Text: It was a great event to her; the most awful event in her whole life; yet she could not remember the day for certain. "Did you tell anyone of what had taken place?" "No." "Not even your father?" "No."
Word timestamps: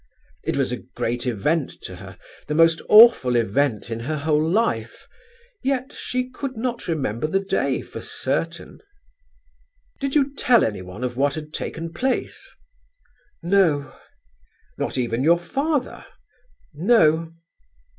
It 0.41 0.57
was 0.57 0.71
a 0.71 0.77
great 0.95 1.27
event 1.27 1.69
to 1.83 1.97
her; 1.97 2.17
the 2.47 2.55
most 2.55 2.81
awful 2.89 3.35
event 3.35 3.91
in 3.91 3.99
her 3.99 4.17
whole 4.17 4.43
life; 4.49 5.05
yet 5.61 5.93
she 5.93 6.27
could 6.27 6.57
not 6.57 6.87
remember 6.87 7.27
the 7.27 7.39
day 7.39 7.83
for 7.83 8.01
certain. 8.01 8.79
"Did 9.99 10.15
you 10.15 10.33
tell 10.33 10.63
anyone 10.63 11.03
of 11.03 11.17
what 11.17 11.35
had 11.35 11.53
taken 11.53 11.93
place?" 11.93 12.49
"No." 13.43 13.93
"Not 14.75 14.97
even 14.97 15.23
your 15.23 15.37
father?" 15.37 16.03
"No." 16.73 17.33